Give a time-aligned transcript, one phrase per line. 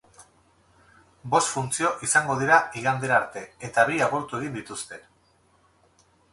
[1.35, 5.03] Bost funtzio izango dira igandera arte eta bi agortu egin dituzte.